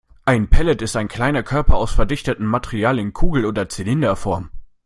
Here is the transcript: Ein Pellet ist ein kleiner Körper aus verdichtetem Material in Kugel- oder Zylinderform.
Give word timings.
Ein 0.25 0.49
Pellet 0.49 0.81
ist 0.81 0.95
ein 0.95 1.07
kleiner 1.07 1.43
Körper 1.43 1.75
aus 1.75 1.91
verdichtetem 1.91 2.47
Material 2.47 2.97
in 2.97 3.13
Kugel- 3.13 3.45
oder 3.45 3.69
Zylinderform. 3.69 4.49